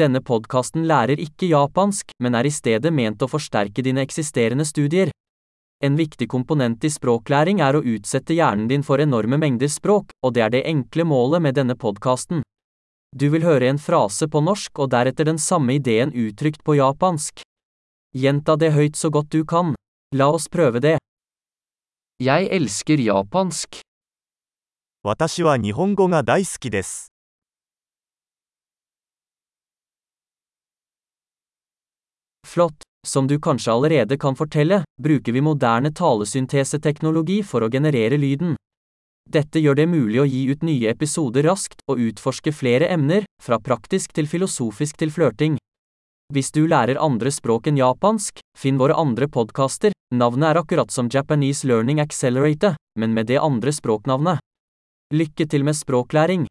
[0.00, 5.11] Denne podkasten lærer ikke japansk, men er i stedet ment å forsterke dine eksisterende studier.
[5.83, 10.35] En viktig komponent i språklæring er å utsette hjernen din for enorme mengder språk, og
[10.37, 12.43] det er det enkle målet med denne podkasten.
[13.11, 17.43] Du vil høre en frase på norsk og deretter den samme ideen uttrykt på japansk.
[18.15, 19.75] Gjenta det høyt så godt du kan.
[20.15, 20.97] La oss prøve det.
[22.21, 23.81] Jeg elsker japansk.
[25.03, 27.09] 私は日本語が大好きです。
[32.51, 32.81] Flott.
[33.07, 38.57] Som du kanskje allerede kan fortelle, bruker vi moderne talesynteseteknologi for å generere lyden.
[39.31, 43.55] Dette gjør det mulig å gi ut nye episoder raskt og utforske flere emner, fra
[43.63, 45.55] praktisk til filosofisk til flørting.
[46.35, 51.07] Hvis du lærer andre språk enn japansk, finn våre andre podkaster, navnet er akkurat som
[51.07, 54.43] Japanese Learning Accelerator, men med det andre språknavnet.
[55.15, 56.50] Lykke til med språklæring!